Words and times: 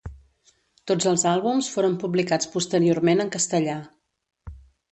Tots 0.91 1.09
els 1.11 1.25
àlbums 1.31 1.69
foren 1.75 1.99
publicats 2.05 2.51
posteriorment 2.55 3.25
en 3.27 3.33
castellà. 3.39 3.79